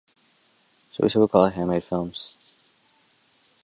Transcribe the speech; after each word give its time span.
So 0.93 1.03
we 1.03 1.09
said... 1.09 1.19
we'll 1.19 1.27
call 1.27 1.45
it 1.45 1.53
Handmade 1.53 1.83
Films. 1.83 2.35